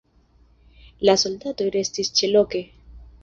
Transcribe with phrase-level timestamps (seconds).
[1.09, 2.65] La soldatoj restis ĉeloke.